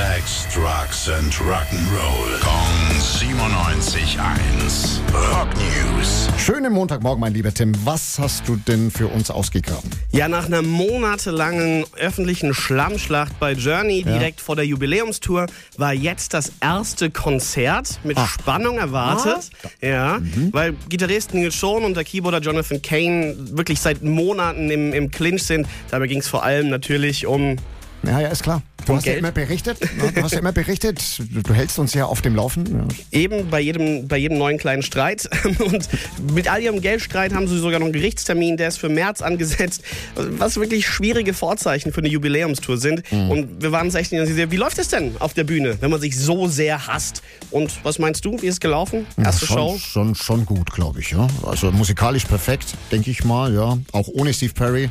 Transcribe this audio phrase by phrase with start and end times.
[0.00, 2.40] Sex, Drugs and Rock'n'Roll.
[2.40, 4.98] Kong 97.1.
[5.12, 6.26] Rock News.
[6.38, 7.74] Schönen Montagmorgen, mein lieber Tim.
[7.84, 9.90] Was hast du denn für uns ausgegraben?
[10.10, 15.44] Ja, nach einer monatelangen öffentlichen Schlammschlacht bei Journey direkt vor der Jubiläumstour
[15.76, 18.26] war jetzt das erste Konzert mit Ah.
[18.26, 19.50] Spannung erwartet.
[19.82, 20.18] Ja,
[20.52, 25.42] weil Gitarrist Neil Schon und der Keyboarder Jonathan Kane wirklich seit Monaten im, im Clinch
[25.42, 25.66] sind.
[25.90, 27.56] Dabei ging es vor allem natürlich um
[28.02, 28.62] Ja, ja, ist klar.
[28.86, 29.80] Du hast ja immer berichtet.
[29.80, 30.12] ne?
[30.12, 31.00] Du hast ja immer berichtet.
[31.18, 32.88] Du, hältst uns ja auf dem Laufen.
[33.12, 33.18] Ja.
[33.18, 35.28] Eben bei jedem, bei jedem neuen kleinen Streit.
[35.58, 35.88] Und
[36.32, 39.82] mit all ihrem Geldstreit haben sie sogar noch einen Gerichtstermin, der ist für März angesetzt.
[40.14, 43.02] Was wirklich schwierige Vorzeichen für eine Jubiläumstour sind.
[43.12, 46.00] Und wir waren uns echt nicht wie läuft es denn auf der Bühne, wenn man
[46.00, 47.22] sich so sehr hasst?
[47.50, 49.06] Und was meinst du, wie ist es gelaufen?
[49.16, 49.78] Erste schon, Show?
[49.78, 51.10] Schon, schon gut, glaube ich.
[51.10, 51.26] Ja.
[51.42, 53.52] Also musikalisch perfekt, denke ich mal.
[53.54, 53.78] Ja.
[53.92, 54.88] Auch ohne Steve Perry.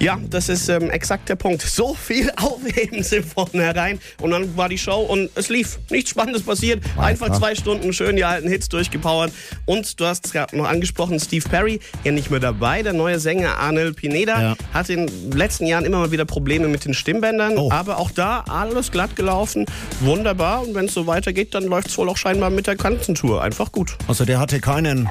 [0.00, 1.62] Ja, das ist ähm, exakt der Punkt.
[1.62, 3.98] So viel aufheben sie vornherein.
[4.20, 5.78] Und dann war die Show und es lief.
[5.90, 6.82] Nichts Spannendes passiert.
[6.96, 9.32] Einfach zwei Stunden schön die alten Hits durchgepowert.
[9.66, 12.82] Und du hast es gerade noch angesprochen, Steve Perry, ja nicht mehr dabei.
[12.82, 14.56] Der neue Sänger Arnel Pineda Ja.
[14.72, 17.58] hat in den letzten Jahren immer mal wieder Probleme mit den Stimmbändern.
[17.58, 17.70] Oh.
[17.70, 19.66] Aber auch da alles glatt gelaufen.
[20.00, 20.62] Wunderbar.
[20.62, 23.42] Und wenn es so weitergeht, dann läuft es wohl auch scheinbar mit der Kanzentour.
[23.42, 23.96] Einfach gut.
[24.08, 25.08] Also der hatte keinen.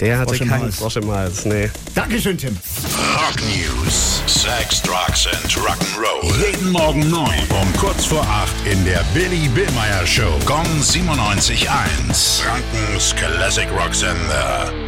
[0.00, 0.72] Der hatte Frosch keinen.
[0.72, 1.44] Frosch im Hals.
[1.44, 1.70] Nee.
[1.94, 2.56] Dankeschön, Tim.
[3.16, 4.15] Rock News.
[4.46, 6.22] Sex, Drugs and Rock'n'Roll.
[6.38, 10.38] Jeden Morgen 9 um kurz vor 8 in der Billy Billmeyer Show.
[10.44, 12.40] Gong 97.1.
[12.40, 14.85] Frankens Classic Rock Sender.